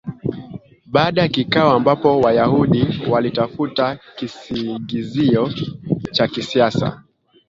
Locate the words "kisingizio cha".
4.15-6.27